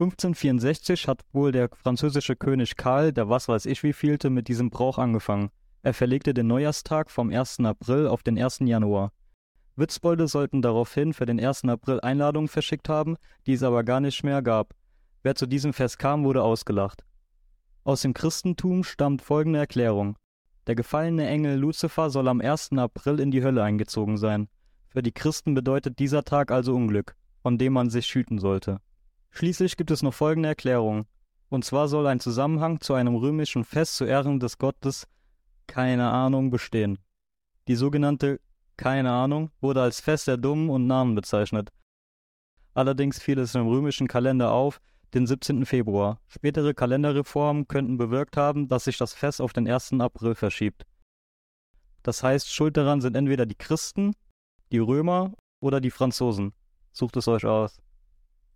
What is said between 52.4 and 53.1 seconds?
schuld daran